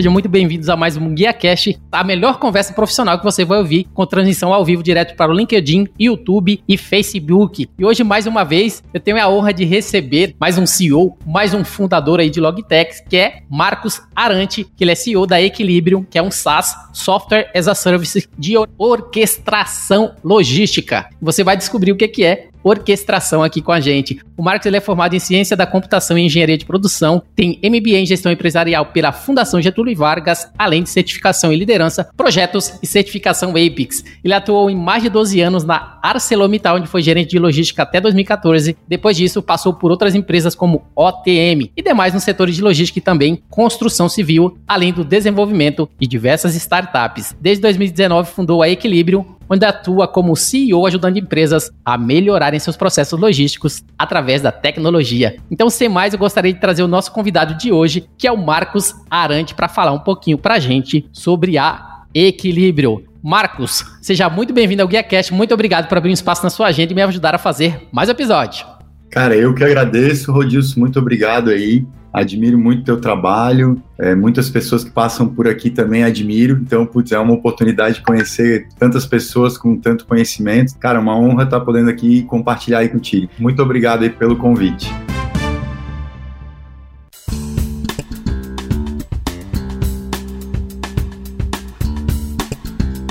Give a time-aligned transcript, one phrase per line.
[0.00, 3.58] Sejam muito bem-vindos a mais um Guia Cash, a melhor conversa profissional que você vai
[3.58, 7.68] ouvir, com transmissão ao vivo direto para o LinkedIn, YouTube e Facebook.
[7.78, 11.52] E hoje, mais uma vez, eu tenho a honra de receber mais um CEO, mais
[11.52, 16.02] um fundador aí de Logitech, que é Marcos Arante, que ele é CEO da Equilibrium,
[16.02, 21.10] que é um SaaS, Software as a Service de orquestração logística.
[21.20, 24.20] Você vai descobrir o que é orquestração aqui com a gente.
[24.36, 27.98] O Marcos ele é formado em Ciência da Computação e Engenharia de Produção, tem MBA
[27.98, 33.50] em Gestão Empresarial pela Fundação Getúlio Vargas, além de certificação em liderança, projetos e certificação
[33.50, 34.04] APIX.
[34.24, 38.00] Ele atuou em mais de 12 anos na ArcelorMittal, onde foi gerente de logística até
[38.00, 38.76] 2014.
[38.88, 43.02] Depois disso, passou por outras empresas como OTM e demais nos setores de logística e
[43.02, 47.34] também construção civil, além do desenvolvimento de diversas startups.
[47.40, 53.18] Desde 2019 fundou a Equilíbrio, onde atua como CEO ajudando empresas a melhorarem seus processos
[53.18, 55.36] logísticos através da tecnologia.
[55.50, 58.36] Então, sem mais, eu gostaria de trazer o nosso convidado de hoje, que é o
[58.36, 63.04] Marcos Arante, para falar um pouquinho para a gente sobre a Equilíbrio.
[63.22, 65.34] Marcos, seja muito bem-vindo ao GuiaCast.
[65.34, 68.08] Muito obrigado por abrir um espaço na sua agenda e me ajudar a fazer mais
[68.08, 68.66] episódio.
[69.10, 70.80] Cara, eu que agradeço, Rodilson.
[70.80, 76.04] Muito obrigado aí admiro muito teu trabalho, é, muitas pessoas que passam por aqui também
[76.04, 80.76] admiro, então, putz, é uma oportunidade de conhecer tantas pessoas com tanto conhecimento.
[80.78, 83.30] Cara, uma honra estar podendo aqui compartilhar aí contigo.
[83.38, 84.92] Muito obrigado aí pelo convite.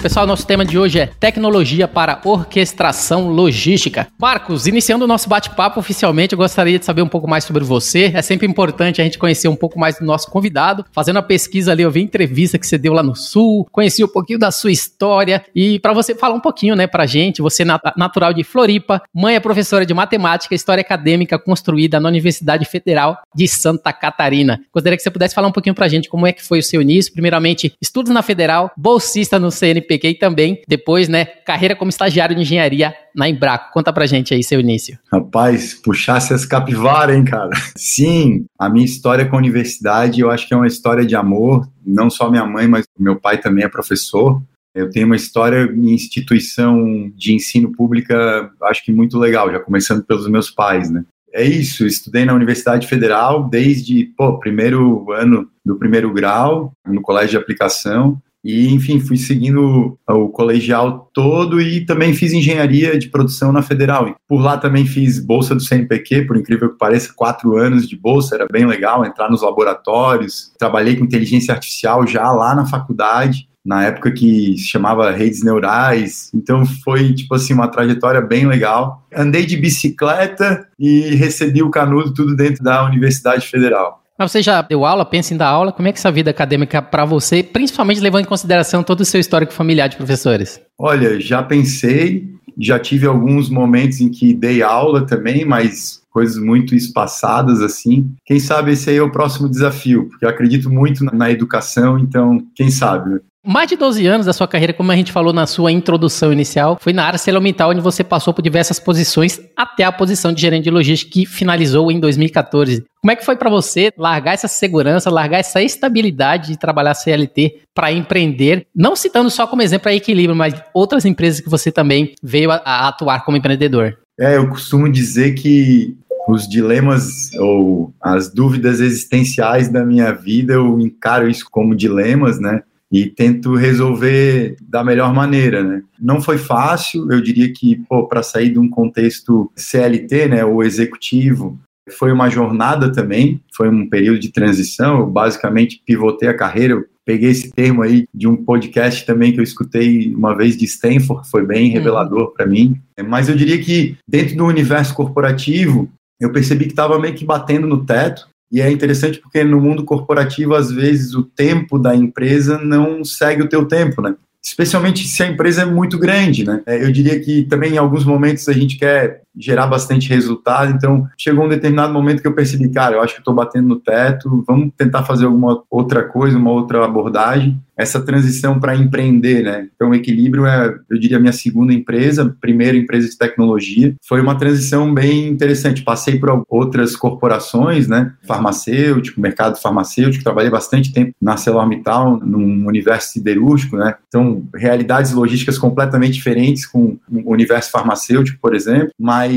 [0.02, 4.08] Pessoal, nosso tema de hoje é tecnologia para orquestração logística.
[4.18, 8.10] Marcos, iniciando o nosso bate-papo oficialmente, eu gostaria de saber um pouco mais sobre você.
[8.16, 10.86] É sempre importante a gente conhecer um pouco mais do nosso convidado.
[10.94, 14.08] Fazendo a pesquisa ali, eu vi entrevista que você deu lá no Sul, conheci um
[14.08, 17.66] pouquinho da sua história e para você falar um pouquinho, né, pra gente, você é
[17.98, 23.50] natural de Floripa, mãe é professora de matemática, história acadêmica construída na Universidade Federal de
[23.50, 24.62] Santa Catarina.
[24.74, 26.82] Gostaria que você pudesse falar um pouquinho pra gente como é que foi o seu
[26.82, 27.12] início.
[27.12, 32.44] Primeiramente, estudos na Federal, bolsista no CNP CNPq também, depois, né, carreira como estagiário de
[32.44, 33.74] engenharia na Embraco.
[33.74, 34.98] Conta pra gente aí seu início.
[35.12, 37.50] Rapaz, puxasse as capivaras, hein, cara?
[37.76, 41.68] Sim, a minha história com a universidade, eu acho que é uma história de amor,
[41.86, 44.42] não só minha mãe, mas meu pai também é professor.
[44.76, 50.06] Eu tenho uma história em instituição de ensino pública, acho que muito legal, já começando
[50.06, 51.04] pelos meus pais, né?
[51.32, 57.32] É isso, estudei na Universidade Federal desde, pô, primeiro ano do primeiro grau, no colégio
[57.32, 63.52] de aplicação, e, enfim, fui seguindo o colegial todo e também fiz engenharia de produção
[63.52, 64.16] na Federal.
[64.28, 68.36] Por lá também fiz bolsa do CNPq, por incrível que pareça, quatro anos de bolsa,
[68.36, 70.54] era bem legal entrar nos laboratórios.
[70.58, 76.32] Trabalhei com inteligência artificial já lá na faculdade, na época que se chamava redes neurais.
[76.34, 79.06] Então foi, tipo assim, uma trajetória bem legal.
[79.14, 84.02] Andei de bicicleta e recebi o canudo tudo dentro da Universidade Federal.
[84.20, 85.72] Mas você já deu aula, pensa em dar aula?
[85.72, 89.06] Como é que é essa vida acadêmica para você, principalmente levando em consideração todo o
[89.06, 90.60] seu histórico familiar de professores?
[90.78, 92.28] Olha, já pensei,
[92.58, 98.12] já tive alguns momentos em que dei aula também, mas coisas muito espaçadas assim.
[98.26, 102.46] Quem sabe esse aí é o próximo desafio, porque eu acredito muito na educação, então
[102.54, 103.22] quem sabe.
[103.46, 106.78] Mais de 12 anos da sua carreira, como a gente falou na sua introdução inicial,
[106.82, 110.66] foi na área ArcelorMittal, onde você passou por diversas posições até a posição de gerente
[110.66, 112.84] de logística que finalizou em 2014.
[113.02, 117.62] Como é que foi para você largar essa segurança, largar essa estabilidade de trabalhar CLT
[117.74, 118.68] para empreender?
[118.76, 122.56] Não citando só como exemplo a Equilíbrio, mas outras empresas que você também veio a,
[122.58, 123.98] a atuar como empreendedor.
[124.20, 125.96] É, eu costumo dizer que
[126.28, 132.62] os dilemas ou as dúvidas existenciais da minha vida, eu encaro isso como dilemas, né?
[132.92, 135.82] E tento resolver da melhor maneira, né?
[136.00, 141.60] Não foi fácil, eu diria que, para sair de um contexto CLT, né, o executivo,
[141.98, 146.86] foi uma jornada também, foi um período de transição, eu basicamente pivotei a carreira, eu
[147.06, 151.28] peguei esse termo aí de um podcast também que eu escutei uma vez de Stanford,
[151.30, 151.74] foi bem uhum.
[151.74, 152.34] revelador uhum.
[152.34, 152.80] para mim.
[153.08, 155.90] Mas eu diria que dentro do universo corporativo,
[156.20, 159.84] eu percebi que estava meio que batendo no teto, e é interessante porque no mundo
[159.84, 164.16] corporativo, às vezes, o tempo da empresa não segue o teu tempo, né?
[164.42, 166.62] especialmente se a empresa é muito grande, né?
[166.66, 171.08] É, eu diria que também em alguns momentos a gente quer gerar bastante resultado, então
[171.18, 174.44] chegou um determinado momento que eu percebi, cara, eu acho que estou batendo no teto,
[174.46, 179.70] vamos tentar fazer alguma outra coisa, uma outra abordagem essa transição para empreender, né?
[179.74, 183.96] Então, o Equilíbrio é, eu diria, minha segunda empresa, primeira empresa de tecnologia.
[184.06, 185.82] Foi uma transição bem interessante.
[185.82, 188.12] Passei por outras corporações, né?
[188.28, 193.96] Farmacêutico, mercado farmacêutico, trabalhei bastante tempo na ArcelorMittal, num universo siderúrgico, né?
[194.10, 198.90] Então, realidades logísticas completamente diferentes com o universo farmacêutico, por exemplo.
[199.00, 199.29] Mas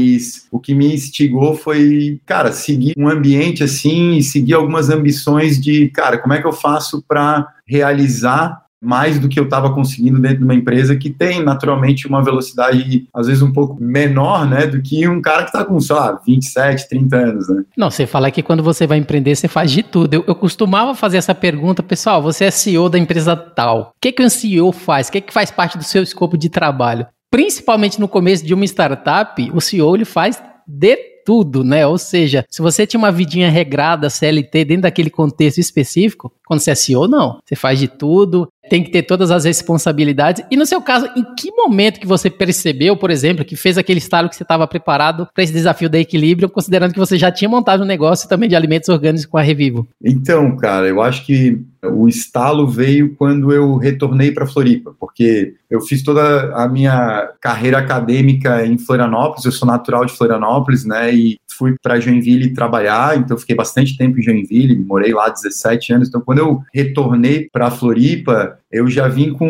[0.50, 5.88] o que me instigou foi, cara, seguir um ambiente assim e seguir algumas ambições de,
[5.88, 10.38] cara, como é que eu faço para realizar mais do que eu estava conseguindo dentro
[10.38, 14.82] de uma empresa que tem naturalmente uma velocidade às vezes um pouco menor, né, do
[14.82, 17.62] que um cara que está com, sei lá, 27, 30 anos, né?
[17.76, 20.12] Não, você fala que quando você vai empreender, você faz de tudo.
[20.14, 23.92] Eu, eu costumava fazer essa pergunta, pessoal, você é CEO da empresa tal.
[23.96, 25.08] O que, que um CEO faz?
[25.08, 27.06] O que, que faz parte do seu escopo de trabalho?
[27.32, 31.86] Principalmente no começo de uma startup, o CEO ele faz de tudo, né?
[31.86, 36.72] Ou seja, se você tinha uma vidinha regrada, CLT, dentro daquele contexto específico, quando você
[36.72, 37.40] é CEO, não.
[37.42, 40.42] Você faz de tudo, tem que ter todas as responsabilidades.
[40.50, 43.98] E no seu caso, em que momento que você percebeu, por exemplo, que fez aquele
[43.98, 47.50] estalo que você estava preparado para esse desafio da equilíbrio, considerando que você já tinha
[47.50, 49.86] montado um negócio também de alimentos orgânicos com a Revivo?
[50.02, 55.80] Então, cara, eu acho que o estalo veio quando eu retornei para Floripa, porque eu
[55.80, 61.38] fiz toda a minha carreira acadêmica em Florianópolis, eu sou natural de Florianópolis, né, e
[61.48, 66.20] fui para Joinville trabalhar, então fiquei bastante tempo em Joinville, morei lá 17 anos, então
[66.20, 69.46] quando eu retornei para Floripa, eu já vim com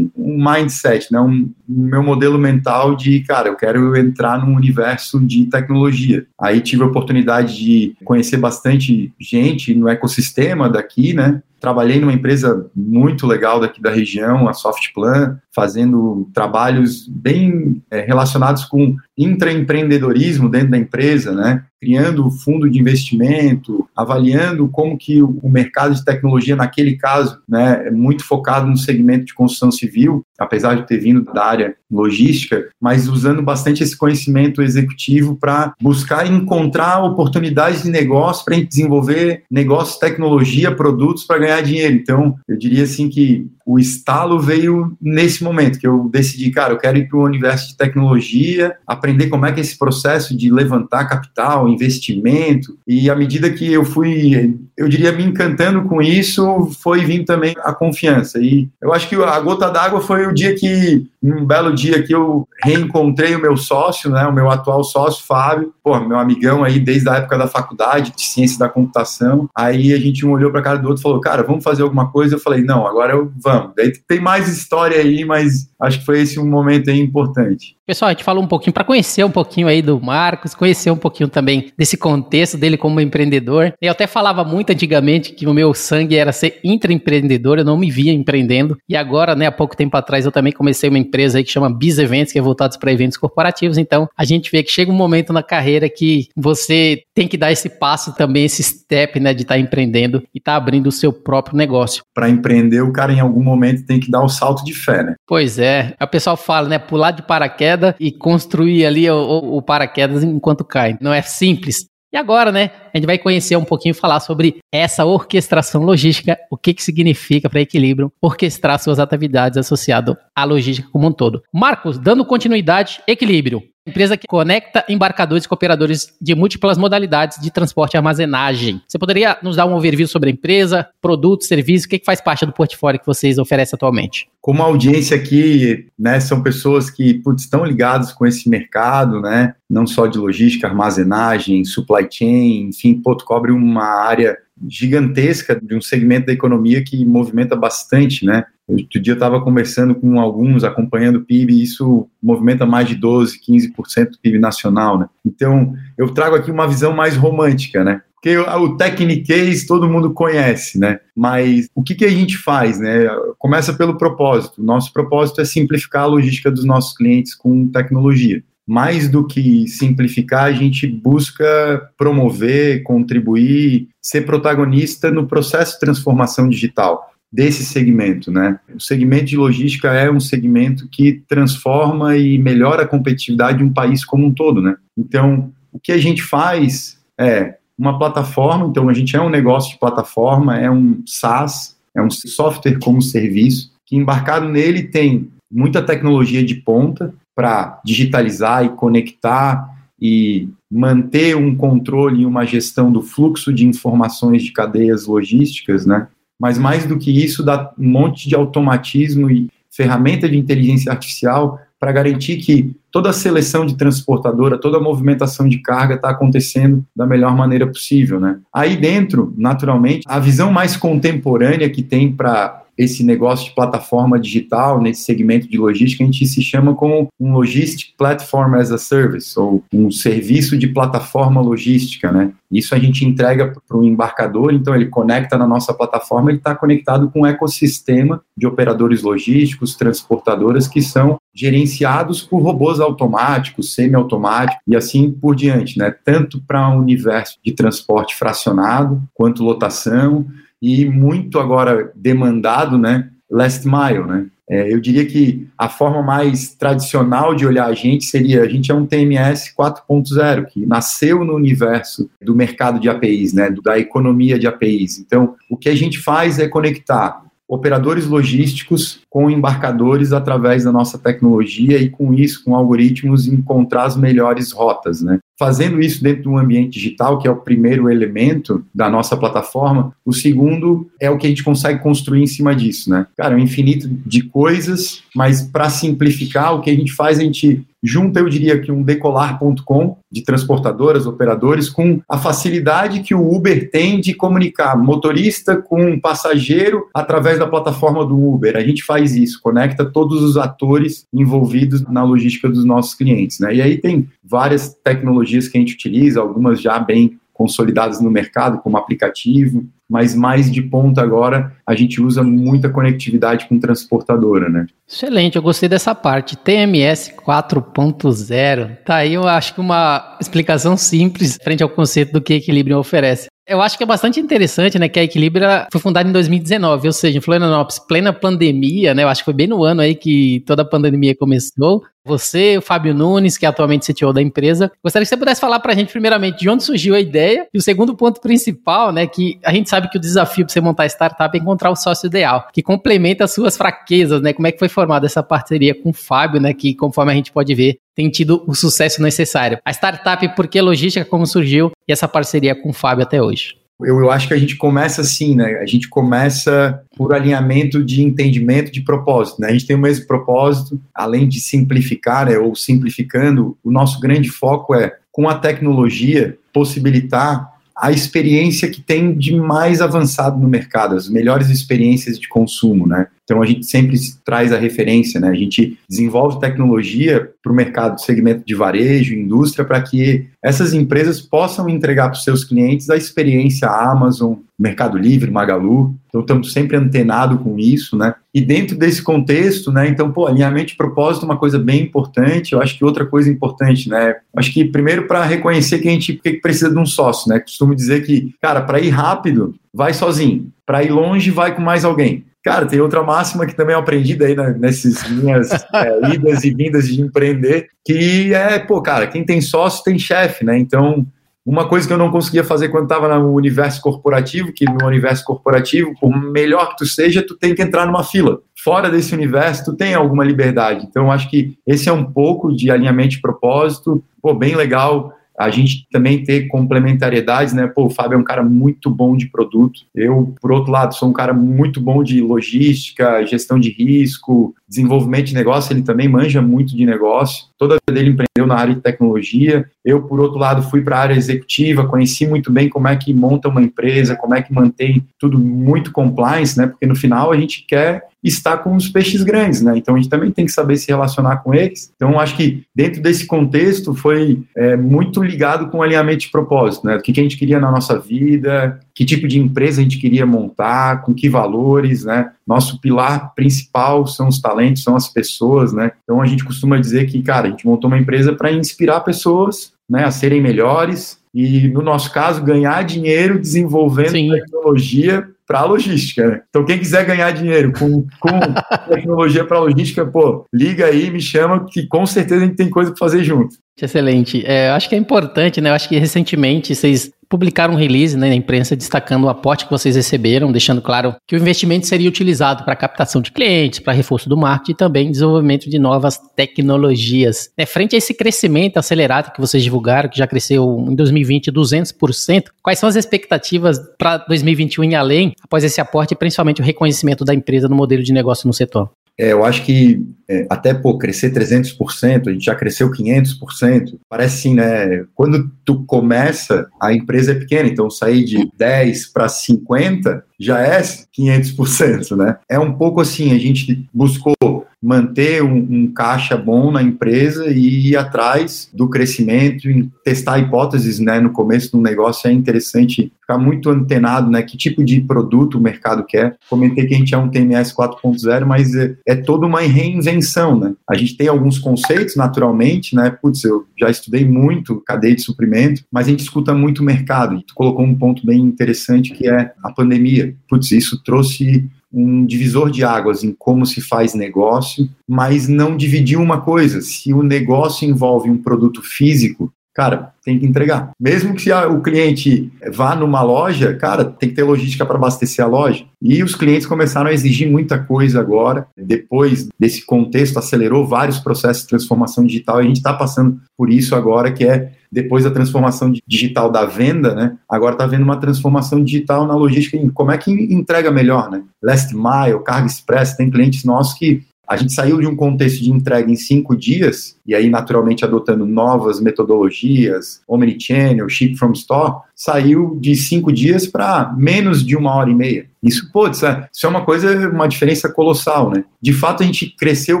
[0.16, 5.20] um, mindset, né, um, um, meu modelo mental de, cara, eu quero entrar num universo
[5.20, 6.26] de tecnologia.
[6.40, 12.68] Aí tive a oportunidade de conhecer bastante gente no ecossistema daqui, né, trabalhei numa empresa
[12.74, 20.72] muito legal daqui da região, a Softplan, fazendo trabalhos bem é, relacionados com intraempreendedorismo dentro
[20.72, 21.64] da empresa, né?
[21.82, 27.90] Criando fundo de investimento, avaliando como que o mercado de tecnologia, naquele caso, né, é
[27.90, 33.08] muito focado no segmento de construção civil, apesar de ter vindo da área logística, mas
[33.08, 40.74] usando bastante esse conhecimento executivo para buscar encontrar oportunidades de negócio para desenvolver negócios, tecnologia,
[40.74, 41.94] produtos para ganhar dinheiro.
[41.94, 46.78] Então, eu diria assim que o estalo veio nesse momento que eu decidi, cara, eu
[46.78, 50.50] quero ir para o universo de tecnologia, aprender como é que é esse processo de
[50.50, 56.70] levantar capital, investimento, e à medida que eu fui, eu diria, me encantando com isso,
[56.82, 58.38] foi vindo também a confiança.
[58.40, 62.14] E eu acho que a gota d'água foi o dia que, um belo dia que
[62.14, 66.80] eu reencontrei o meu sócio, né, o meu atual sócio, Fábio, pô, meu amigão aí
[66.80, 69.48] desde a época da faculdade de ciência da computação.
[69.54, 71.82] Aí a gente um olhou para a cara do outro e falou, cara, vamos fazer
[71.82, 72.34] alguma coisa?
[72.34, 73.72] Eu falei, não, agora eu, vamos.
[73.76, 77.76] Daí tem mais história aí, mas acho que foi esse um momento aí importante.
[77.84, 80.96] Pessoal, a gente falou um pouquinho para conhecer um pouquinho aí do Marcos, conhecer um
[80.96, 83.74] pouquinho também desse contexto dele como empreendedor.
[83.82, 87.90] Eu até falava muito antigamente que o meu sangue era ser intraempreendedor, eu não me
[87.90, 88.76] via empreendendo.
[88.88, 91.68] E agora, né, há pouco tempo atrás, eu também comecei uma empresa aí que chama
[91.68, 93.76] Biz Eventos, que é voltada para eventos corporativos.
[93.76, 97.50] Então, a gente vê que chega um momento na carreira que você tem que dar
[97.50, 100.92] esse passo também, esse step, né, de estar tá empreendendo e estar tá abrindo o
[100.92, 102.04] seu próprio negócio.
[102.14, 105.14] Para empreender, o cara em algum momento tem que dar o salto de fé, né?
[105.26, 105.96] Pois é.
[106.00, 110.96] O pessoal fala, né, pular de paraquedas e construir ali o, o paraquedas enquanto cai.
[111.00, 111.86] Não é simples.
[112.12, 116.58] E agora, né, a gente vai conhecer um pouquinho, falar sobre essa orquestração logística, o
[116.58, 121.42] que, que significa para Equilíbrio orquestrar suas atividades associadas à logística como um todo.
[121.50, 123.62] Marcos, dando continuidade, Equilíbrio.
[123.84, 128.80] Empresa que conecta embarcadores e operadores de múltiplas modalidades de transporte e armazenagem.
[128.86, 132.20] Você poderia nos dar um overview sobre a empresa, produtos, serviços, o que, que faz
[132.20, 134.28] parte do portfólio que vocês oferecem atualmente?
[134.40, 139.56] Como a audiência aqui, né, são pessoas que putz, estão ligadas com esse mercado, né,
[139.68, 144.38] não só de logística, armazenagem, supply chain, enfim, pô, cobre uma área
[144.68, 148.44] gigantesca de um segmento da economia que movimenta bastante, né?
[148.66, 152.96] Outro dia eu estava conversando com alguns, acompanhando o PIB, e isso movimenta mais de
[152.96, 155.06] 12%, 15% do PIB nacional, né?
[155.24, 158.02] Então, eu trago aqui uma visão mais romântica, né?
[158.14, 161.00] Porque o Techniquez todo mundo conhece, né?
[161.14, 163.08] Mas o que, que a gente faz, né?
[163.36, 164.62] Começa pelo propósito.
[164.62, 170.44] Nosso propósito é simplificar a logística dos nossos clientes com tecnologia mais do que simplificar,
[170.44, 178.58] a gente busca promover, contribuir, ser protagonista no processo de transformação digital desse segmento, né?
[178.74, 183.72] O segmento de logística é um segmento que transforma e melhora a competitividade de um
[183.72, 184.76] país como um todo, né?
[184.96, 189.72] Então, o que a gente faz é uma plataforma, então a gente é um negócio
[189.72, 195.82] de plataforma, é um SaaS, é um software como serviço, que embarcado nele tem muita
[195.82, 199.70] tecnologia de ponta para digitalizar e conectar
[200.00, 206.08] e manter um controle e uma gestão do fluxo de informações de cadeias logísticas, né?
[206.40, 211.58] Mas mais do que isso, dá um monte de automatismo e ferramenta de inteligência artificial
[211.78, 216.84] para garantir que toda a seleção de transportadora, toda a movimentação de carga está acontecendo
[216.94, 218.38] da melhor maneira possível, né?
[218.52, 224.80] Aí dentro, naturalmente, a visão mais contemporânea que tem para esse negócio de plataforma digital,
[224.80, 229.38] nesse segmento de logística, a gente se chama como um Logistic Platform as a Service,
[229.38, 232.32] ou um serviço de plataforma logística, né?
[232.50, 236.54] Isso a gente entrega para o embarcador, então ele conecta na nossa plataforma, ele está
[236.54, 244.62] conectado com um ecossistema de operadores logísticos, transportadoras que são gerenciados por robôs automáticos, semi-automáticos
[244.66, 245.94] e assim por diante, né?
[246.04, 250.26] Tanto para o um universo de transporte fracionado quanto lotação,
[250.62, 254.26] e muito agora demandado, né, last mile, né?
[254.48, 258.70] É, eu diria que a forma mais tradicional de olhar a gente seria a gente
[258.70, 264.38] é um TMS 4.0 que nasceu no universo do mercado de APIs, né, da economia
[264.38, 264.98] de APIs.
[264.98, 270.98] Então, o que a gente faz é conectar operadores logísticos com embarcadores através da nossa
[270.98, 275.18] tecnologia e com isso, com algoritmos, encontrar as melhores rotas, né?
[275.38, 279.94] Fazendo isso dentro de um ambiente digital, que é o primeiro elemento da nossa plataforma,
[280.02, 283.06] o segundo é o que a gente consegue construir em cima disso, né?
[283.14, 287.66] Cara, um infinito de coisas, mas para simplificar, o que a gente faz, a gente
[287.82, 293.68] junta, eu diria que um decolar.com de transportadoras, operadores, com a facilidade que o Uber
[293.70, 298.56] tem de comunicar motorista com passageiro através da plataforma do Uber.
[298.56, 303.54] A gente faz isso, conecta todos os atores envolvidos na logística dos nossos clientes, né?
[303.54, 308.58] E aí tem várias tecnologias que a gente utiliza, algumas já bem consolidadas no mercado,
[308.58, 314.66] como aplicativo, mas mais de ponta agora a gente usa muita conectividade com transportadora, né?
[314.88, 316.36] Excelente, eu gostei dessa parte.
[316.36, 318.76] TMS 4.0.
[318.84, 323.31] Tá aí, eu acho que uma explicação simples frente ao conceito do que Equilibrium oferece.
[323.46, 326.92] Eu acho que é bastante interessante, né, que a Equilibra foi fundada em 2019, ou
[326.92, 330.44] seja, em Florianópolis, plena pandemia, né, eu acho que foi bem no ano aí que
[330.46, 331.82] toda a pandemia começou.
[332.04, 335.60] Você, o Fábio Nunes, que é atualmente CTO da empresa, gostaria que você pudesse falar
[335.60, 339.06] para a gente, primeiramente, de onde surgiu a ideia, e o segundo ponto principal, né,
[339.06, 342.08] que a gente sabe que o desafio para você montar startup é encontrar o sócio
[342.08, 345.90] ideal, que complementa as suas fraquezas, né, como é que foi formada essa parceria com
[345.90, 349.58] o Fábio, né, que conforme a gente pode ver, tem tido o sucesso necessário.
[349.64, 353.61] A startup, por que logística, como surgiu, e essa parceria com o Fábio até hoje?
[353.84, 355.58] Eu, eu, acho que a gente começa assim, né?
[355.60, 359.48] A gente começa por alinhamento de entendimento de propósito, né?
[359.48, 364.28] A gente tem o mesmo propósito, além de simplificar, né, ou simplificando, o nosso grande
[364.28, 370.94] foco é, com a tecnologia, possibilitar a experiência que tem de mais avançado no mercado,
[370.94, 373.08] as melhores experiências de consumo, né?
[373.24, 375.28] Então a gente sempre traz a referência, né?
[375.28, 381.20] A gente desenvolve tecnologia para o mercado, segmento de varejo, indústria, para que essas empresas
[381.20, 385.94] possam entregar para os seus clientes a experiência Amazon, Mercado Livre, Magalu.
[386.08, 388.14] Então estamos sempre antenado com isso, né?
[388.34, 389.88] E dentro desse contexto, né?
[389.88, 392.52] Então, pô, alinhamento de propósito é uma coisa bem importante.
[392.52, 394.16] Eu acho que outra coisa importante, né?
[394.36, 397.38] Acho que primeiro para reconhecer que a gente que precisa de um sócio, né?
[397.38, 400.48] Costumo dizer que, cara, para ir rápido, vai sozinho.
[400.66, 402.24] Para ir longe, vai com mais alguém.
[402.44, 406.52] Cara, tem outra máxima que também eu aprendi daí né, nessas minhas é, idas e
[406.52, 410.58] vindas de empreender, que é, pô, cara, quem tem sócio tem chefe, né?
[410.58, 411.06] Então,
[411.44, 415.24] uma coisa que eu não conseguia fazer quando estava no universo corporativo, que no universo
[415.24, 418.40] corporativo, por melhor que tu seja, tu tem que entrar numa fila.
[418.62, 420.86] Fora desse universo, tu tem alguma liberdade.
[420.88, 425.50] Então, acho que esse é um pouco de alinhamento de propósito, pô, bem legal a
[425.50, 427.66] gente também ter complementariedades, né?
[427.66, 429.80] Pô, o Fábio é um cara muito bom de produto.
[429.94, 435.26] Eu, por outro lado, sou um cara muito bom de logística, gestão de risco, desenvolvimento
[435.26, 435.72] de negócio.
[435.72, 437.44] Ele também manja muito de negócio.
[437.58, 439.66] Toda a vida dele empreendeu na área de tecnologia.
[439.84, 443.12] Eu, por outro lado, fui para a área executiva, conheci muito bem como é que
[443.12, 446.66] monta uma empresa, como é que mantém tudo muito compliance, né?
[446.66, 449.76] Porque no final a gente quer está com os peixes grandes, né?
[449.76, 451.92] Então a gente também tem que saber se relacionar com eles.
[451.96, 456.86] Então acho que dentro desse contexto foi é, muito ligado com o alinhamento de propósito,
[456.86, 456.96] né?
[456.96, 460.26] O que a gente queria na nossa vida, que tipo de empresa a gente queria
[460.26, 462.32] montar, com que valores, né?
[462.46, 465.92] Nosso pilar principal são os talentos, são as pessoas, né?
[466.02, 469.72] Então a gente costuma dizer que, cara, a gente montou uma empresa para inspirar pessoas,
[469.88, 474.30] né, a serem melhores e no nosso caso ganhar dinheiro desenvolvendo Sim.
[474.30, 476.26] tecnologia para a logística.
[476.26, 476.42] Né?
[476.48, 478.38] Então, quem quiser ganhar dinheiro com, com
[478.88, 482.90] tecnologia para logística, pô, liga aí, me chama, que com certeza a gente tem coisa
[482.90, 483.56] para fazer junto.
[483.80, 484.44] Excelente.
[484.46, 485.70] É, eu acho que é importante, né?
[485.70, 489.70] Eu acho que recentemente vocês publicaram um release né, na imprensa destacando o aporte que
[489.70, 494.28] vocês receberam, deixando claro que o investimento seria utilizado para captação de clientes, para reforço
[494.28, 497.48] do marketing e também desenvolvimento de novas tecnologias.
[497.56, 502.44] É, frente a esse crescimento acelerado que vocês divulgaram, que já cresceu em 2020 200%,
[502.62, 507.24] quais são as expectativas para 2021 e além, após esse aporte e principalmente o reconhecimento
[507.24, 508.90] da empresa no modelo de negócio no setor?
[509.18, 510.00] É, eu acho que
[510.32, 515.04] é, até pô, crescer 300%, a gente já cresceu 500%, parece assim, né?
[515.14, 520.80] Quando tu começa, a empresa é pequena, então sair de 10 para 50 já é
[520.80, 522.38] 500%, né?
[522.48, 524.34] É um pouco assim, a gente buscou
[524.82, 529.68] manter um, um, caixa bom na empresa e ir atrás do crescimento
[530.04, 531.20] testar hipóteses, né?
[531.20, 534.42] No começo do negócio é interessante ficar muito antenado, né?
[534.42, 536.36] Que tipo de produto o mercado quer.
[536.50, 540.21] Comentei que a gente é um TMS 4.0, mas é, é toda uma reinvenção,
[540.58, 540.74] né?
[540.88, 543.10] A gente tem alguns conceitos, naturalmente, né?
[543.10, 547.42] Putz, eu já estudei muito cadeia de suprimento, mas a gente escuta muito mercado.
[547.42, 550.34] Tu colocou um ponto bem interessante que é a pandemia.
[550.48, 556.20] Putz, isso trouxe um divisor de águas em como se faz negócio, mas não dividiu
[556.20, 556.80] uma coisa.
[556.80, 560.90] Se o negócio envolve um produto físico, cara, tem que entregar.
[561.00, 565.48] Mesmo que o cliente vá numa loja, cara, tem que ter logística para abastecer a
[565.48, 565.84] loja.
[566.00, 568.66] E os clientes começaram a exigir muita coisa agora.
[568.76, 572.58] Depois desse contexto, acelerou vários processos de transformação digital.
[572.60, 576.66] E a gente está passando por isso agora, que é depois da transformação digital da
[576.66, 577.36] venda, né?
[577.48, 579.78] Agora está vendo uma transformação digital na logística.
[579.94, 581.42] Como é que entrega melhor, né?
[581.62, 584.22] Last mile, carga express, tem clientes nossos que
[584.52, 588.44] a gente saiu de um contexto de entrega em cinco dias, e aí naturalmente adotando
[588.44, 595.10] novas metodologias, omnichannel, ship from store, saiu de cinco dias para menos de uma hora
[595.10, 595.51] e meia.
[595.62, 598.64] Isso, pô, isso é, isso é uma coisa, uma diferença colossal, né?
[598.80, 600.00] De fato, a gente cresceu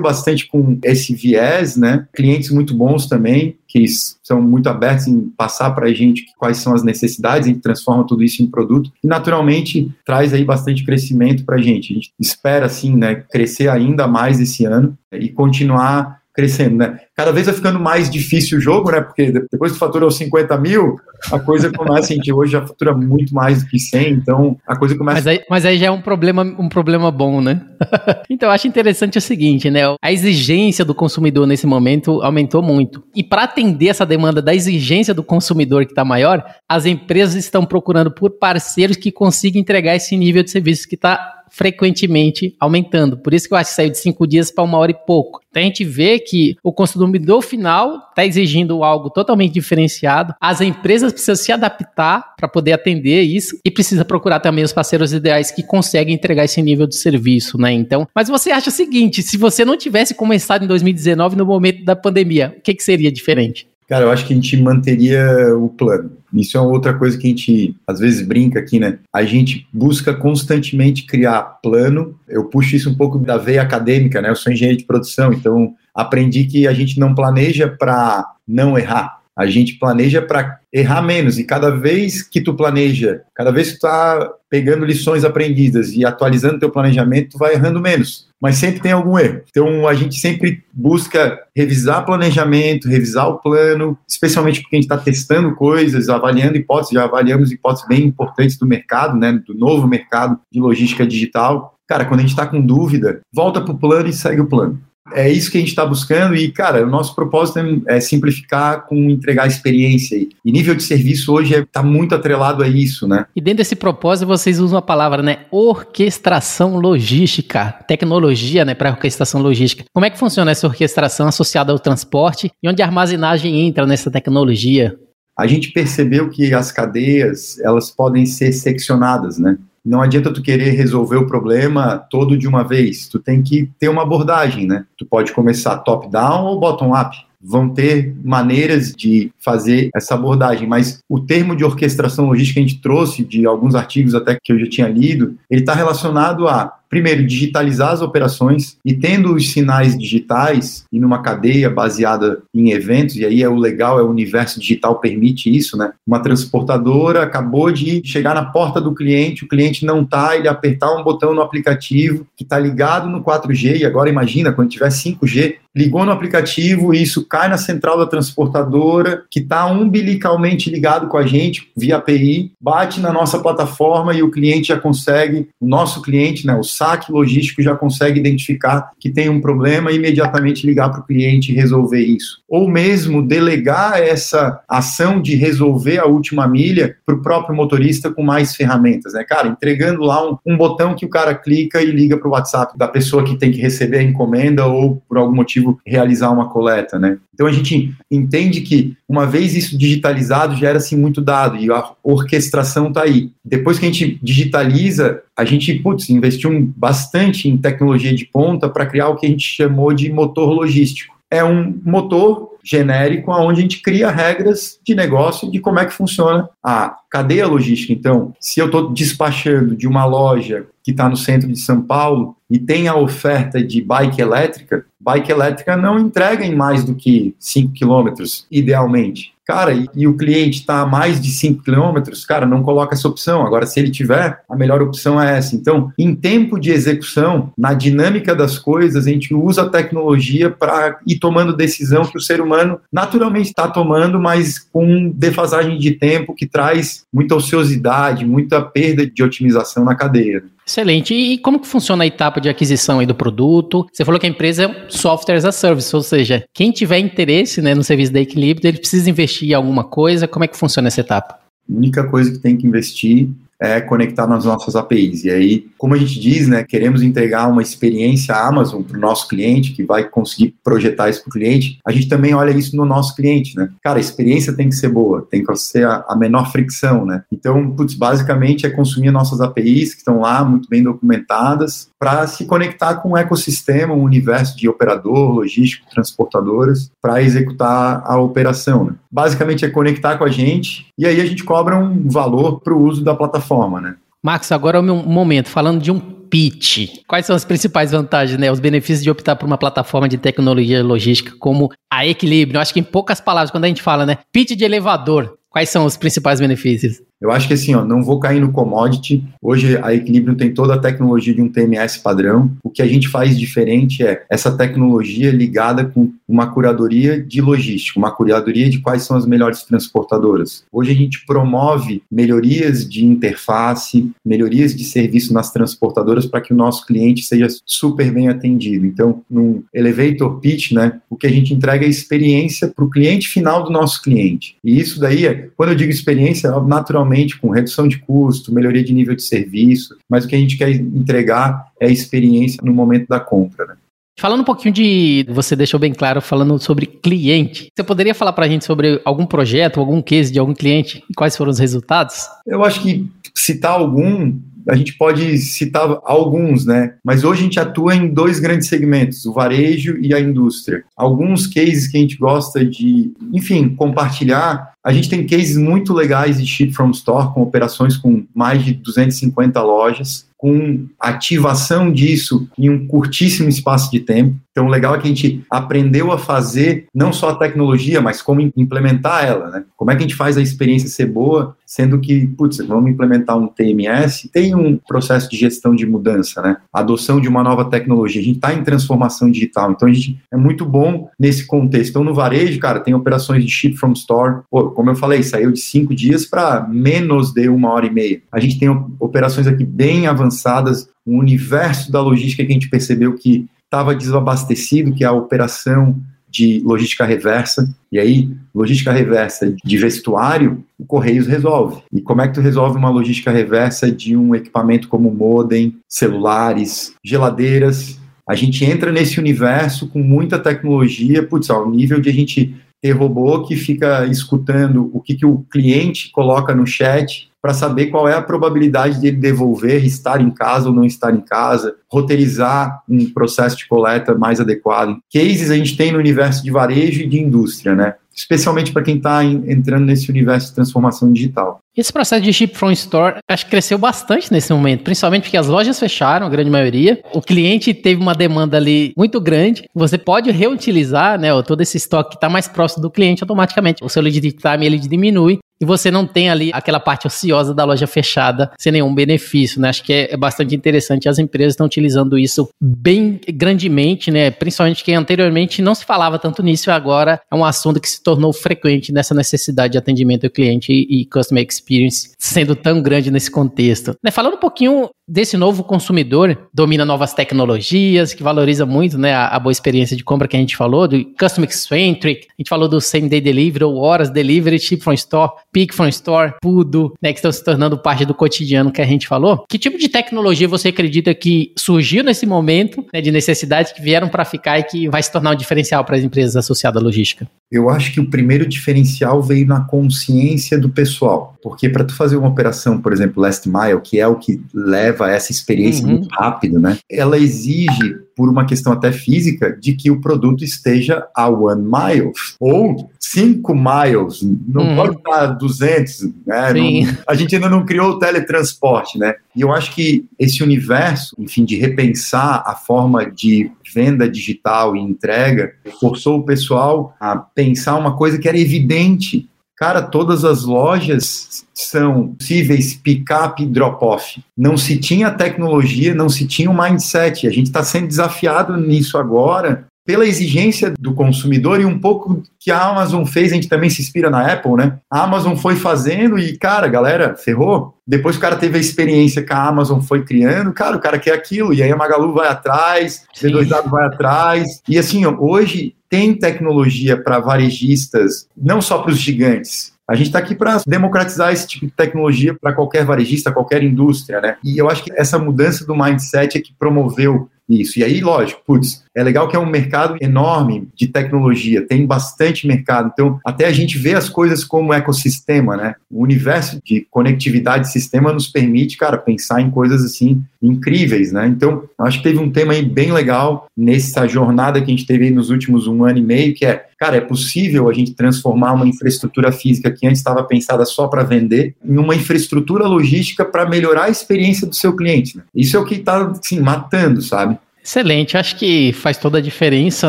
[0.00, 2.06] bastante com esse viés, né?
[2.12, 3.86] Clientes muito bons também, que
[4.22, 8.06] são muito abertos em passar para a gente quais são as necessidades, a gente transforma
[8.06, 11.92] tudo isso em produto e, naturalmente, traz aí bastante crescimento para a gente.
[11.92, 16.98] A gente espera, assim, né, crescer ainda mais esse ano e continuar crescendo, né?
[17.14, 19.00] Cada vez vai ficando mais difícil o jogo, né?
[19.00, 20.96] Porque depois que fatura os 50 mil,
[21.30, 24.76] a coisa começa, a gente hoje já fatura muito mais do que 100, então a
[24.76, 25.18] coisa começa...
[25.18, 27.60] Mas aí, mas aí já é um problema, um problema bom, né?
[28.30, 29.80] então eu acho interessante o seguinte, né?
[30.02, 33.04] A exigência do consumidor nesse momento aumentou muito.
[33.14, 37.64] E para atender essa demanda da exigência do consumidor que está maior, as empresas estão
[37.64, 43.18] procurando por parceiros que consigam entregar esse nível de serviço que está frequentemente aumentando.
[43.18, 45.40] Por isso que eu acho que saiu de cinco dias para uma hora e pouco.
[45.50, 50.34] Então a gente vê que o consumidor final está exigindo algo totalmente diferenciado.
[50.40, 55.12] As empresas precisam se adaptar para poder atender isso e precisa procurar também os parceiros
[55.12, 57.70] ideais que conseguem entregar esse nível de serviço, né?
[57.70, 61.84] Então, mas você acha o seguinte: se você não tivesse começado em 2019 no momento
[61.84, 63.68] da pandemia, o que, que seria diferente?
[63.86, 66.21] Cara, eu acho que a gente manteria o plano.
[66.32, 68.98] Isso é outra coisa que a gente às vezes brinca aqui, né?
[69.12, 72.18] A gente busca constantemente criar plano.
[72.28, 74.30] Eu puxo isso um pouco da veia acadêmica, né?
[74.30, 79.21] Eu sou engenheiro de produção, então aprendi que a gente não planeja para não errar.
[79.42, 83.78] A gente planeja para errar menos e cada vez que tu planeja, cada vez que
[83.78, 88.80] tu tá pegando lições aprendidas e atualizando teu planejamento, tu vai errando menos, mas sempre
[88.80, 89.42] tem algum erro.
[89.50, 94.98] Então a gente sempre busca revisar planejamento, revisar o plano, especialmente porque a gente está
[94.98, 100.38] testando coisas, avaliando hipóteses, já avaliamos hipóteses bem importantes do mercado, né, do novo mercado
[100.52, 101.74] de logística digital.
[101.88, 104.80] Cara, quando a gente está com dúvida, volta para o plano e segue o plano
[105.10, 108.86] é isso que a gente está buscando e, cara, o nosso propósito é, é simplificar
[108.86, 110.16] com entregar experiência.
[110.16, 113.26] E nível de serviço hoje está é, muito atrelado a isso, né?
[113.34, 115.46] E dentro desse propósito vocês usam a palavra, né?
[115.50, 119.84] Orquestração logística, tecnologia, né, para orquestração logística.
[119.92, 124.10] Como é que funciona essa orquestração associada ao transporte e onde a armazenagem entra nessa
[124.10, 124.96] tecnologia?
[125.36, 129.58] A gente percebeu que as cadeias, elas podem ser seccionadas, né?
[129.84, 133.08] Não adianta tu querer resolver o problema todo de uma vez.
[133.08, 134.84] Tu tem que ter uma abordagem, né?
[134.96, 137.16] Tu pode começar top-down ou bottom-up.
[137.44, 142.68] Vão ter maneiras de fazer essa abordagem, mas o termo de orquestração logística que a
[142.68, 146.72] gente trouxe de alguns artigos até que eu já tinha lido, ele está relacionado a
[146.92, 153.16] primeiro, digitalizar as operações e tendo os sinais digitais e numa cadeia baseada em eventos,
[153.16, 155.92] e aí é o legal, é o universo digital permite isso, né?
[156.06, 160.94] Uma transportadora acabou de chegar na porta do cliente, o cliente não tá, ele apertar
[160.94, 165.54] um botão no aplicativo que está ligado no 4G, e agora imagina quando tiver 5G,
[165.74, 171.16] ligou no aplicativo e isso cai na central da transportadora, que está umbilicalmente ligado com
[171.16, 176.02] a gente via API, bate na nossa plataforma e o cliente já consegue, o nosso
[176.02, 180.90] cliente, né, o saque logístico já consegue identificar que tem um problema e imediatamente ligar
[180.90, 182.42] para o cliente e resolver isso.
[182.48, 188.22] Ou mesmo delegar essa ação de resolver a última milha para o próprio motorista com
[188.24, 189.22] mais ferramentas, né?
[189.22, 192.76] Cara, entregando lá um, um botão que o cara clica e liga para o WhatsApp
[192.76, 196.98] da pessoa que tem que receber a encomenda ou, por algum motivo, realizar uma coleta,
[196.98, 197.18] né?
[197.34, 202.88] Então a gente entende que uma vez isso digitalizado gera-se muito dado e a orquestração
[202.88, 203.30] está aí.
[203.44, 208.86] Depois que a gente digitaliza, a gente putz, investiu bastante em tecnologia de ponta para
[208.86, 211.14] criar o que a gente chamou de motor logístico.
[211.30, 215.92] É um motor genérico onde a gente cria regras de negócio de como é que
[215.92, 217.92] funciona a cadeia logística.
[217.92, 222.36] Então, se eu estou despachando de uma loja que está no centro de São Paulo
[222.50, 227.34] e tem a oferta de bike elétrica, bike elétrica não entrega em mais do que
[227.38, 229.32] 5 quilômetros, idealmente.
[229.46, 233.08] Cara, e, e o cliente está a mais de 5 quilômetros, cara, não coloca essa
[233.08, 233.44] opção.
[233.44, 235.56] Agora, se ele tiver, a melhor opção é essa.
[235.56, 240.98] Então, em tempo de execução, na dinâmica das coisas, a gente usa a tecnologia para
[241.06, 246.34] ir tomando decisão que o ser humano naturalmente está tomando, mas com defasagem de tempo
[246.34, 250.42] que traz muita ociosidade, muita perda de otimização na cadeia.
[250.64, 251.12] Excelente.
[251.12, 253.86] E como que funciona a etapa de aquisição aí do produto?
[253.92, 257.60] Você falou que a empresa é software as a service, ou seja, quem tiver interesse
[257.60, 260.28] né, no serviço da Equilíbrio, ele precisa investir em alguma coisa.
[260.28, 261.34] Como é que funciona essa etapa?
[261.34, 263.30] A única coisa que tem que investir
[263.62, 265.24] é conectar nas nossas APIs.
[265.24, 269.28] E aí, como a gente diz, né, queremos entregar uma experiência Amazon para o nosso
[269.28, 272.84] cliente, que vai conseguir projetar isso para o cliente, a gente também olha isso no
[272.84, 273.68] nosso cliente, né?
[273.82, 277.22] Cara, a experiência tem que ser boa, tem que ser a, a menor fricção, né?
[277.32, 282.44] Então, putz, basicamente é consumir nossas APIs, que estão lá muito bem documentadas, para se
[282.46, 288.86] conectar com um ecossistema, um universo de operador, logístico, transportadoras, para executar a operação.
[288.86, 288.94] Né?
[289.10, 292.82] Basicamente é conectar com a gente e aí a gente cobra um valor para o
[292.82, 293.51] uso da plataforma.
[293.80, 293.96] Né?
[294.22, 297.02] Max, agora é o meu momento, falando de um pitch.
[297.06, 298.50] Quais são as principais vantagens, né?
[298.50, 302.58] Os benefícios de optar por uma plataforma de tecnologia logística como a Equilíbrio.
[302.58, 304.18] Acho que em poucas palavras, quando a gente fala, né?
[304.32, 305.36] Pitch de elevador.
[305.52, 307.02] Quais são os principais benefícios?
[307.22, 309.22] Eu acho que assim, ó, não vou cair no commodity.
[309.40, 312.50] Hoje a Equilibrium tem toda a tecnologia de um TMS padrão.
[312.64, 317.96] O que a gente faz diferente é essa tecnologia ligada com uma curadoria de logística,
[317.96, 320.64] uma curadoria de quais são as melhores transportadoras.
[320.72, 326.56] Hoje a gente promove melhorias de interface, melhorias de serviço nas transportadoras para que o
[326.56, 328.84] nosso cliente seja super bem atendido.
[328.84, 333.28] Então, no elevator pitch, né, o que a gente entrega é experiência para o cliente
[333.28, 334.56] final do nosso cliente.
[334.64, 338.92] E isso daí é, quando eu digo experiência, naturalmente com redução de custo, melhoria de
[338.92, 343.08] nível de serviço, mas o que a gente quer entregar é a experiência no momento
[343.08, 343.66] da compra.
[343.66, 343.74] Né?
[344.18, 345.26] Falando um pouquinho de.
[345.30, 347.68] Você deixou bem claro, falando sobre cliente.
[347.74, 351.14] Você poderia falar para a gente sobre algum projeto, algum case de algum cliente e
[351.14, 352.28] quais foram os resultados?
[352.46, 356.94] Eu acho que citar algum a gente pode citar alguns, né?
[357.04, 360.84] Mas hoje a gente atua em dois grandes segmentos, o varejo e a indústria.
[360.96, 364.72] Alguns cases que a gente gosta de, enfim, compartilhar.
[364.84, 368.74] A gente tem cases muito legais de ship from store, com operações com mais de
[368.74, 374.34] 250 lojas com ativação disso em um curtíssimo espaço de tempo.
[374.50, 378.20] Então, o legal é que a gente aprendeu a fazer não só a tecnologia, mas
[378.20, 379.64] como implementar ela, né?
[379.76, 383.38] Como é que a gente faz a experiência ser boa, sendo que, putz, vamos implementar
[383.38, 386.58] um TMS, tem um processo de gestão de mudança, né?
[386.70, 388.20] adoção de uma nova tecnologia.
[388.20, 391.90] A gente está em transformação digital, então a gente é muito bom nesse contexto.
[391.90, 394.42] Então, no varejo, cara, tem operações de ship from store.
[394.50, 398.20] Pô, como eu falei, saiu de cinco dias para menos de uma hora e meia.
[398.30, 398.68] A gente tem
[399.00, 403.94] operações aqui bem avançadas avançadas, um universo da logística que a gente percebeu que estava
[403.94, 407.68] desabastecido, que é a operação de logística reversa.
[407.90, 411.82] E aí, logística reversa de vestuário, o Correios resolve.
[411.92, 416.94] E como é que tu resolve uma logística reversa de um equipamento como modem, celulares,
[417.04, 418.00] geladeiras?
[418.26, 422.90] A gente entra nesse universo com muita tecnologia, putz, ao nível de a gente ter
[422.90, 428.08] robô que fica escutando o que, que o cliente coloca no chat para saber qual
[428.08, 432.82] é a probabilidade de ele devolver, estar em casa ou não estar em casa, roteirizar
[432.88, 434.98] um processo de coleta mais adequado.
[435.12, 437.94] Cases a gente tem no universo de varejo e de indústria, né?
[438.14, 441.60] Especialmente para quem está entrando nesse universo de transformação digital.
[441.74, 445.46] Esse processo de ship from store acho que cresceu bastante nesse momento, principalmente porque as
[445.46, 447.02] lojas fecharam, a grande maioria.
[447.14, 449.64] O cliente teve uma demanda ali muito grande.
[449.74, 453.82] Você pode reutilizar, né, todo esse estoque que está mais próximo do cliente automaticamente.
[453.82, 457.64] O seu lead time ele diminui e você não tem ali aquela parte ociosa da
[457.64, 459.68] loja fechada sem nenhum benefício, né?
[459.68, 461.08] Acho que é, é bastante interessante.
[461.08, 464.32] As empresas estão utilizando isso bem grandemente, né?
[464.32, 468.32] Principalmente que anteriormente não se falava tanto nisso agora é um assunto que se tornou
[468.32, 473.30] frequente nessa necessidade de atendimento ao cliente e, e customer experience sendo tão grande nesse
[473.30, 473.94] contexto.
[474.02, 474.10] Né?
[474.10, 479.38] Falando um pouquinho desse novo consumidor domina novas tecnologias, que valoriza muito né, a, a
[479.38, 482.80] boa experiência de compra que a gente falou, do Customer Centric, a gente falou do
[482.80, 487.18] Same Day Delivery ou Horas Delivery, Ship from Store, Pick from Store, Pudo, né, que
[487.18, 489.44] estão se tornando parte do cotidiano que a gente falou.
[489.46, 494.08] Que tipo de tecnologia você acredita que surgiu nesse momento né, de necessidade que vieram
[494.08, 497.28] para ficar e que vai se tornar um diferencial para as empresas associadas à logística?
[497.50, 502.16] Eu acho que o primeiro diferencial veio na consciência do pessoal, porque para tu fazer
[502.16, 505.92] uma operação, por exemplo, last mile, que é o que leva a essa experiência uhum.
[505.92, 506.78] muito rápido, né?
[506.90, 512.12] Ela exige por uma questão até física, de que o produto esteja a one mile
[512.38, 514.76] ou cinco miles, não hum.
[514.76, 516.52] pode estar 200, né?
[516.52, 519.14] Não, a gente ainda não criou o teletransporte, né?
[519.34, 524.80] E eu acho que esse universo, enfim, de repensar a forma de venda digital e
[524.80, 529.28] entrega, forçou o pessoal a pensar uma coisa que era evidente
[529.62, 534.20] Cara, todas as lojas são possíveis pick-up e drop-off.
[534.36, 537.28] Não se tinha tecnologia, não se tinha um mindset.
[537.28, 542.50] A gente está sendo desafiado nisso agora pela exigência do consumidor e um pouco que
[542.50, 544.78] a Amazon fez, a gente também se inspira na Apple, né?
[544.90, 547.74] A Amazon foi fazendo e, cara, galera, ferrou.
[547.86, 551.14] Depois o cara teve a experiência que a Amazon foi criando, cara, o cara quer
[551.14, 554.62] aquilo, e aí a Magalu vai atrás, o B2W vai atrás.
[554.68, 559.72] E assim, hoje tem tecnologia para varejistas, não só para os gigantes.
[559.88, 564.20] A gente está aqui para democratizar esse tipo de tecnologia para qualquer varejista, qualquer indústria,
[564.20, 564.36] né?
[564.42, 567.78] E eu acho que essa mudança do mindset é que promoveu isso.
[567.78, 572.46] E aí, lógico, putz, é legal que é um mercado enorme de tecnologia, tem bastante
[572.46, 572.90] mercado.
[572.92, 575.74] Então, até a gente vê as coisas como ecossistema, né?
[575.90, 581.26] O universo de conectividade de sistema nos permite, cara, pensar em coisas assim incríveis, né?
[581.26, 585.04] Então, acho que teve um tema aí bem legal nessa jornada que a gente teve
[585.06, 588.52] aí nos últimos um ano e meio, que é, cara, é possível a gente transformar
[588.52, 593.48] uma infraestrutura física que antes estava pensada só para vender em uma infraestrutura logística para
[593.48, 595.16] melhorar a experiência do seu cliente.
[595.16, 595.22] Né?
[595.34, 597.38] Isso é o que está, assim, matando, sabe?
[597.64, 599.88] Excelente, acho que faz toda a diferença,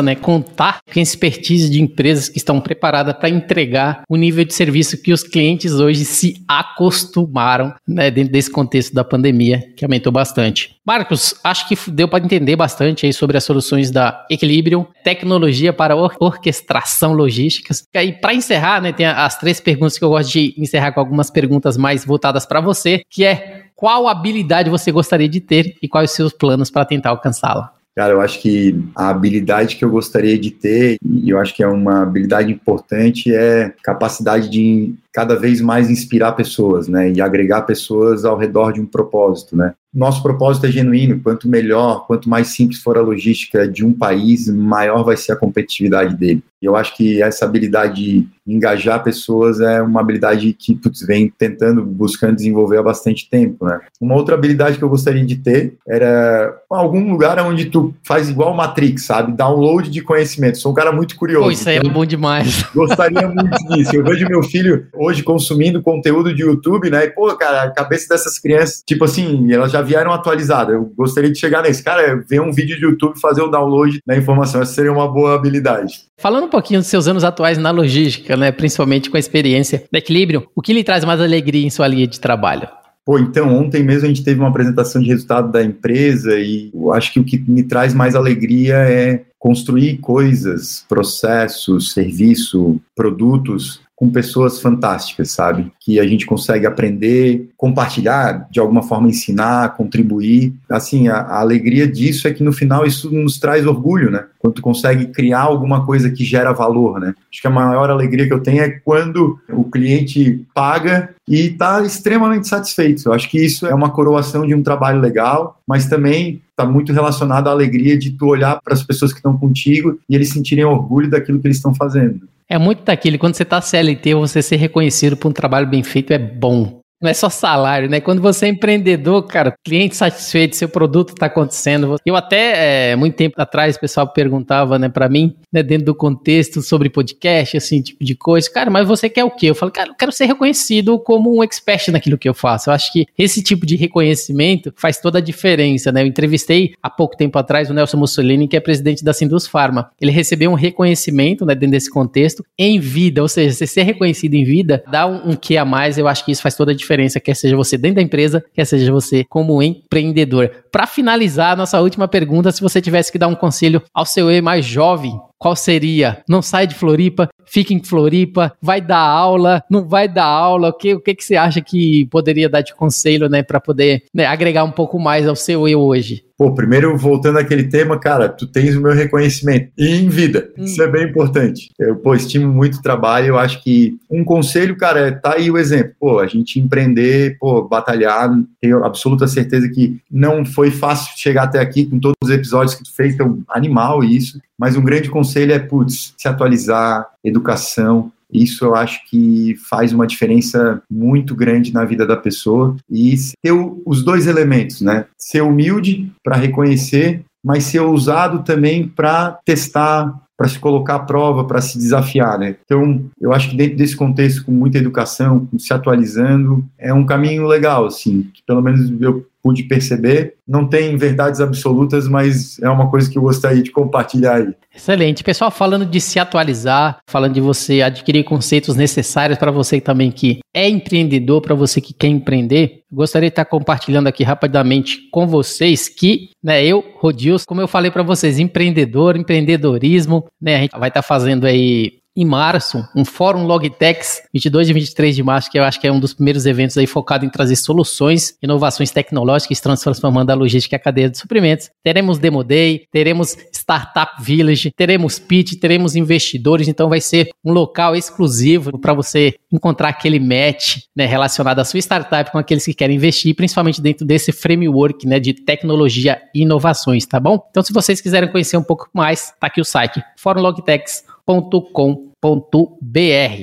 [0.00, 0.14] né?
[0.14, 5.02] Contar com a expertise de empresas que estão preparadas para entregar o nível de serviço
[5.02, 8.10] que os clientes hoje se acostumaram, né?
[8.10, 10.76] Dentro desse contexto da pandemia, que aumentou bastante.
[10.86, 15.96] Marcos, acho que deu para entender bastante aí sobre as soluções da Equilibrium, tecnologia para
[15.96, 17.84] or orquestração logísticas.
[17.92, 18.92] E aí, para encerrar, né?
[18.92, 22.60] Tem as três perguntas que eu gosto de encerrar com algumas perguntas mais voltadas para
[22.60, 26.84] você, que é qual habilidade você gostaria de ter e quais os seus planos para
[26.84, 27.72] tentar alcançá-la?
[27.96, 31.62] Cara, eu acho que a habilidade que eu gostaria de ter, e eu acho que
[31.62, 37.62] é uma habilidade importante, é capacidade de cada vez mais inspirar pessoas, né, e agregar
[37.62, 39.72] pessoas ao redor de um propósito, né.
[39.94, 44.48] Nosso propósito é genuíno, quanto melhor, quanto mais simples for a logística de um país,
[44.48, 46.42] maior vai ser a competitividade dele.
[46.60, 51.32] E eu acho que essa habilidade de engajar pessoas é uma habilidade que putz, vem
[51.38, 53.78] tentando, buscando desenvolver há bastante tempo, né.
[54.00, 58.52] Uma outra habilidade que eu gostaria de ter era algum lugar onde tu faz igual
[58.52, 60.58] Matrix, sabe, download de conhecimento.
[60.58, 61.44] Sou um cara muito curioso.
[61.44, 62.64] Pô, isso aí é bom demais.
[62.74, 63.94] Gostaria muito disso.
[63.94, 67.04] Eu vejo meu filho hoje consumindo conteúdo de YouTube, né?
[67.04, 70.74] E, pô, cara, a cabeça dessas crianças, tipo assim, elas já vieram atualizadas.
[70.74, 71.82] Eu gostaria de chegar nesse.
[71.82, 74.62] Cara, ver um vídeo de YouTube fazer o download da informação.
[74.62, 76.04] Essa seria uma boa habilidade.
[76.18, 78.50] Falando um pouquinho dos seus anos atuais na logística, né?
[78.50, 82.06] Principalmente com a experiência da Equilíbrio, o que lhe traz mais alegria em sua linha
[82.06, 82.68] de trabalho?
[83.04, 86.90] Pô, então, ontem mesmo a gente teve uma apresentação de resultado da empresa e eu
[86.90, 94.10] acho que o que me traz mais alegria é construir coisas, processos, serviço, produtos com
[94.10, 95.70] pessoas fantásticas, sabe?
[95.80, 100.52] Que a gente consegue aprender, compartilhar, de alguma forma ensinar, contribuir.
[100.68, 104.24] Assim, a, a, alegria disso é que no final isso nos traz orgulho, né?
[104.38, 107.14] Quando tu consegue criar alguma coisa que gera valor, né?
[107.32, 111.82] Acho que a maior alegria que eu tenho é quando o cliente paga e está
[111.82, 113.02] extremamente satisfeito.
[113.06, 116.92] Eu acho que isso é uma coroação de um trabalho legal, mas também está muito
[116.92, 120.64] relacionado à alegria de tu olhar para as pessoas que estão contigo e eles sentirem
[120.64, 122.28] orgulho daquilo que eles estão fazendo.
[122.48, 126.12] É muito daquele, quando você está CLT, você ser reconhecido por um trabalho bem feito
[126.12, 126.83] é bom.
[127.04, 128.00] Não é só salário, né?
[128.00, 131.96] Quando você é empreendedor, cara, cliente satisfeito, seu produto está acontecendo.
[132.02, 135.94] Eu até, é, muito tempo atrás, o pessoal perguntava, né, para mim, né, dentro do
[135.94, 138.50] contexto sobre podcast, assim, tipo de coisa.
[138.50, 139.50] Cara, mas você quer o quê?
[139.50, 142.70] Eu falo, cara, eu quero ser reconhecido como um expert naquilo que eu faço.
[142.70, 146.00] Eu acho que esse tipo de reconhecimento faz toda a diferença, né?
[146.00, 149.90] Eu entrevistei há pouco tempo atrás o Nelson Mussolini, que é presidente da Sindus Pharma.
[150.00, 154.32] Ele recebeu um reconhecimento, né, dentro desse contexto, em vida, ou seja, você ser reconhecido
[154.32, 156.74] em vida dá um, um que a mais, eu acho que isso faz toda a
[156.74, 160.50] diferença diferença, quer seja você dentro da empresa, quer seja você como empreendedor.
[160.70, 164.42] Para finalizar, nossa última pergunta, se você tivesse que dar um conselho ao seu eu
[164.42, 166.22] mais jovem, qual seria?
[166.28, 170.68] Não sai de Floripa, fica em Floripa, vai dar aula, não vai dar aula?
[170.68, 174.04] O que, o que, que você acha que poderia dar de conselho, né, para poder
[174.12, 176.24] né, agregar um pouco mais ao seu eu hoje?
[176.36, 179.70] Pô, primeiro, voltando àquele tema, cara, tu tens o meu reconhecimento.
[179.78, 180.50] E em vida.
[180.58, 180.64] Hum.
[180.64, 181.70] Isso é bem importante.
[181.78, 183.28] Eu, pô, estimo muito o trabalho.
[183.28, 185.94] Eu acho que um conselho, cara, é tá aí o exemplo.
[186.00, 188.28] Pô, a gente empreender, pô, batalhar.
[188.60, 192.82] Tenho absoluta certeza que não foi fácil chegar até aqui com todos os episódios que
[192.82, 194.40] tu fez, é um animal isso.
[194.58, 200.06] Mas um grande conselho é, putz, se atualizar, educação, isso eu acho que faz uma
[200.06, 203.52] diferença muito grande na vida da pessoa e ter
[203.86, 205.06] os dois elementos, né?
[205.16, 211.44] Ser humilde para reconhecer, mas ser ousado também para testar, para se colocar à prova,
[211.44, 212.56] para se desafiar, né?
[212.64, 217.46] Então, eu acho que dentro desse contexto, com muita educação, se atualizando, é um caminho
[217.46, 220.36] legal, assim, que pelo menos eu pude perceber.
[220.48, 224.54] Não tem verdades absolutas, mas é uma coisa que eu gostaria de compartilhar aí.
[224.74, 225.22] Excelente.
[225.22, 230.40] Pessoal, falando de se atualizar, falando de você adquirir conceitos necessários para você também que
[230.54, 235.88] é empreendedor, para você que quer empreender, gostaria de estar compartilhando aqui rapidamente com vocês
[235.88, 240.88] que, né, eu, Rodius, como eu falei para vocês, empreendedor, empreendedorismo, né, a gente vai
[240.88, 245.64] estar fazendo aí em março, um fórum Logitex, 22 e 23 de março, que eu
[245.64, 250.30] acho que é um dos primeiros eventos aí focado em trazer soluções, inovações tecnológicas, transformando
[250.30, 251.70] a logística e a cadeia de suprimentos.
[251.82, 257.96] Teremos Demo Day, teremos Startup Village, teremos pitch, teremos investidores, então vai ser um local
[257.96, 262.96] exclusivo para você encontrar aquele match né, relacionado à sua startup com aqueles que querem
[262.96, 267.44] investir, principalmente dentro desse framework né, de tecnologia e inovações, tá bom?
[267.50, 272.12] Então, se vocês quiserem conhecer um pouco mais, tá aqui o site, Fórum Logitex www.com.br.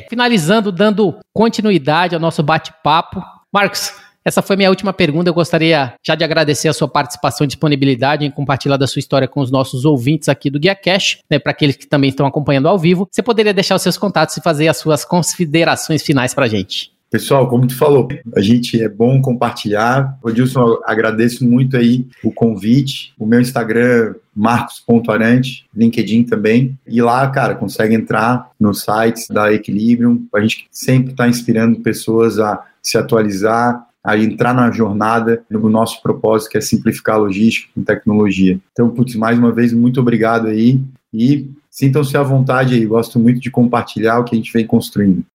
[0.10, 3.22] Finalizando, dando continuidade ao nosso bate-papo.
[3.52, 5.30] Marcos, essa foi minha última pergunta.
[5.30, 9.28] Eu gostaria já de agradecer a sua participação e disponibilidade em compartilhar da sua história
[9.28, 12.67] com os nossos ouvintes aqui do Guia Cash, né, para aqueles que também estão acompanhando
[12.67, 13.08] ao vivo.
[13.12, 16.91] Você poderia deixar os seus contatos e fazer as suas considerações finais para a gente.
[17.12, 20.17] Pessoal, como tu falou, a gente é bom compartilhar.
[20.24, 23.13] Odilson, agradeço muito aí o convite.
[23.19, 26.80] O meu Instagram, marcos.arante, LinkedIn também.
[26.88, 30.26] E lá, cara, consegue entrar nos sites da Equilibrium.
[30.34, 36.02] A gente sempre está inspirando pessoas a se atualizar, a entrar na jornada no nosso
[36.02, 38.58] propósito, que é simplificar a logística com tecnologia.
[38.71, 40.80] Então, putz, mais uma vez, muito obrigado aí
[41.13, 42.86] e sintam-se à vontade aí.
[42.86, 45.26] Gosto muito de compartilhar o que a gente vem construindo.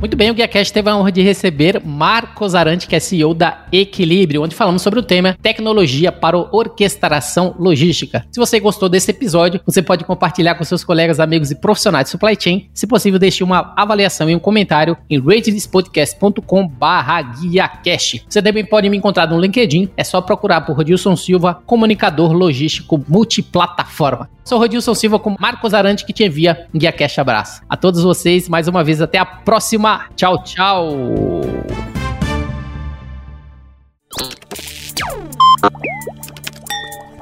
[0.00, 3.66] Muito bem, o GuiaCast teve a honra de receber Marcos Arante, que é CEO da
[3.70, 8.24] Equilíbrio, onde falamos sobre o tema tecnologia para orquestração logística.
[8.32, 12.12] Se você gostou desse episódio, você pode compartilhar com seus colegas, amigos e profissionais de
[12.12, 12.70] supply chain.
[12.72, 18.24] Se possível, deixe uma avaliação e um comentário em ratedespodcast.com barra GuiaCast.
[18.26, 23.04] Você também pode me encontrar no LinkedIn, é só procurar por Rodilson Silva, comunicador logístico
[23.06, 24.30] multiplataforma.
[24.50, 27.62] Sou Rodilson Silva com Marcos Arante que te envia um Guia Cash abraço.
[27.68, 30.08] A todos vocês, mais uma vez, até a próxima.
[30.16, 30.90] Tchau, tchau.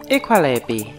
[0.08, 0.97] Equalab